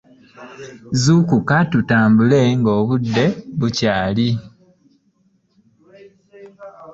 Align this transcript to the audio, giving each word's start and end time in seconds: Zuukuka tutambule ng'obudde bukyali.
Zuukuka 1.01 1.57
tutambule 1.71 2.39
ng'obudde 2.57 3.25
bukyali. 3.57 4.29